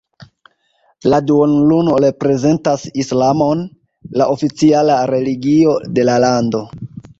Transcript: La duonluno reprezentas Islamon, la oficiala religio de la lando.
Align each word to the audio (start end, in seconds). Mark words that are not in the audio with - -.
La 1.13 1.19
duonluno 1.31 1.97
reprezentas 2.05 2.87
Islamon, 3.05 3.63
la 4.23 4.29
oficiala 4.39 4.99
religio 5.15 5.79
de 5.99 6.11
la 6.11 6.19
lando. 6.29 6.67